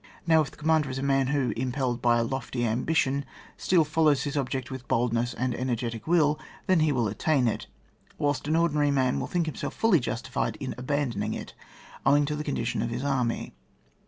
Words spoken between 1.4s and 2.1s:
im pelled